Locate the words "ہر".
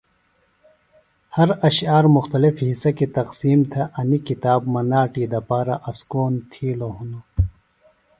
1.37-1.49